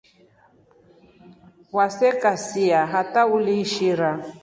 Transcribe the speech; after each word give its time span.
Waseka 1.77 2.31
siya 2.47 2.81
hata 2.93 3.21
uliishira. 3.35 4.09